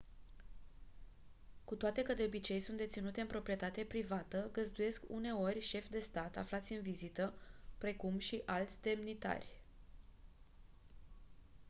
cu 1.63 1.75
toate 1.75 2.01
că 2.01 2.13
de 2.13 2.23
obicei 2.23 2.59
sunt 2.59 2.77
deținute 2.77 3.21
în 3.21 3.27
proprietate 3.27 3.83
privată 3.83 4.49
găzduiesc 4.51 5.03
uneori 5.07 5.59
șefi 5.59 5.89
de 5.89 5.99
stat 5.99 6.35
aflați 6.37 6.73
în 6.73 6.81
vizită 6.81 7.33
precum 7.77 8.17
și 8.17 8.41
alți 8.45 8.81
demnitari 8.81 9.61